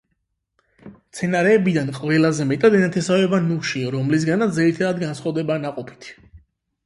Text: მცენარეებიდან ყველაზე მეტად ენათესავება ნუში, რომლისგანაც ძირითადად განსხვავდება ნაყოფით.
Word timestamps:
მცენარეებიდან 0.91 1.91
ყველაზე 1.97 2.47
მეტად 2.51 2.77
ენათესავება 2.79 3.39
ნუში, 3.49 3.83
რომლისგანაც 3.97 4.57
ძირითადად 4.61 5.03
განსხვავდება 5.05 5.59
ნაყოფით. 5.67 6.09